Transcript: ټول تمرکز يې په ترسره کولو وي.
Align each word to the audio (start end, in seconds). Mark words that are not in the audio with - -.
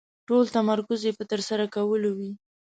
ټول 0.27 0.43
تمرکز 0.57 0.99
يې 1.07 1.11
په 1.19 1.23
ترسره 1.31 1.65
کولو 1.75 2.09
وي. 2.17 2.31